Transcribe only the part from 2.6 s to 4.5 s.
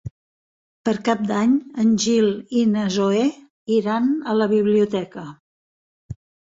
i na Zoè iran a